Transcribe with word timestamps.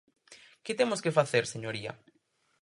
¿Que 0.65 0.77
temos 0.79 1.03
que 1.03 1.15
facer, 1.19 1.43
señoría? 1.53 1.91